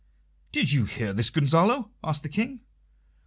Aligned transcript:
"Did 0.51 0.71
you 0.71 0.85
hear 0.85 1.13
this, 1.13 1.29
Gonzalo?" 1.29 1.91
asked 2.03 2.23
the 2.23 2.29
King. 2.29 2.61